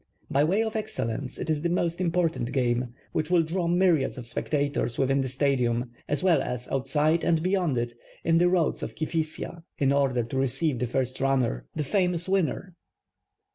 Hy 0.33 0.43
way 0.43 0.63
of 0.63 0.75
excellence 0.75 1.37
it 1.37 1.47
is 1.47 1.61
the 1.61 1.69
most 1.69 2.01
important 2.01 2.51
game 2.51 2.91
which 3.11 3.29
will 3.29 3.43
draw 3.43 3.67
myriads 3.67 4.17
of 4.17 4.25
spectators 4.25 4.97
within 4.97 5.21
the 5.21 5.29
Stadium 5.29 5.91
as 6.07 6.23
well 6.23 6.41
as 6.41 6.67
.utside 6.69 7.23
and 7.23 7.43
beyond 7.43 7.77
it, 7.77 7.93
in 8.23 8.39
the 8.39 8.49
road 8.49 8.73
cf 8.73 8.95
Kifissia, 8.97 9.61
in 9.77 9.93
order 9.93 10.23
to 10.23 10.37
receive 10.39 10.79
the 10.79 10.87
first 10.87 11.19
runner, 11.21 11.67
the 11.75 11.83
famous 11.83 12.27
winner. 12.27 12.73